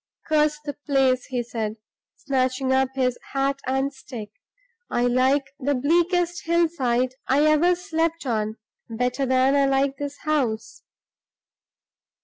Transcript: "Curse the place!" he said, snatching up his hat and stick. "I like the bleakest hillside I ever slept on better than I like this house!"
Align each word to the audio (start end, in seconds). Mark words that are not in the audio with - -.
"Curse 0.27 0.57
the 0.65 0.73
place!" 0.87 1.27
he 1.27 1.43
said, 1.43 1.75
snatching 2.15 2.73
up 2.73 2.89
his 2.95 3.19
hat 3.33 3.59
and 3.67 3.93
stick. 3.93 4.31
"I 4.89 5.03
like 5.05 5.43
the 5.59 5.75
bleakest 5.75 6.45
hillside 6.47 7.13
I 7.27 7.43
ever 7.45 7.75
slept 7.75 8.25
on 8.25 8.55
better 8.89 9.27
than 9.27 9.55
I 9.55 9.67
like 9.67 9.97
this 9.99 10.17
house!" 10.23 10.81